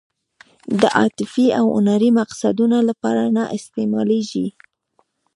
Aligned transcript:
د 0.79 0.81
عاطفي 0.97 1.45
او 1.59 1.65
هنري 1.75 2.09
مقصدونو 2.19 2.77
لپاره 2.89 3.23
نه 3.35 3.43
استعمالېږي. 3.57 4.47